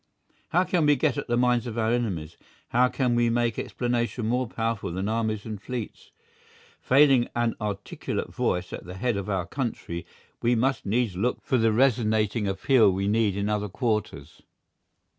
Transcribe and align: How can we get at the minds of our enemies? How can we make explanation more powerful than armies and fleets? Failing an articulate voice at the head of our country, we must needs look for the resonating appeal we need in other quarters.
How 0.49 0.63
can 0.63 0.87
we 0.87 0.95
get 0.95 1.15
at 1.15 1.27
the 1.27 1.37
minds 1.37 1.67
of 1.67 1.77
our 1.77 1.91
enemies? 1.91 2.35
How 2.69 2.87
can 2.87 3.13
we 3.13 3.29
make 3.29 3.59
explanation 3.59 4.25
more 4.25 4.47
powerful 4.47 4.91
than 4.91 5.07
armies 5.07 5.45
and 5.45 5.61
fleets? 5.61 6.09
Failing 6.81 7.27
an 7.35 7.53
articulate 7.61 8.33
voice 8.33 8.73
at 8.73 8.85
the 8.85 8.95
head 8.95 9.15
of 9.15 9.29
our 9.29 9.45
country, 9.45 10.07
we 10.41 10.55
must 10.55 10.87
needs 10.87 11.15
look 11.15 11.37
for 11.43 11.59
the 11.59 11.71
resonating 11.71 12.47
appeal 12.47 12.91
we 12.91 13.07
need 13.07 13.37
in 13.37 13.47
other 13.47 13.69
quarters. 13.69 14.41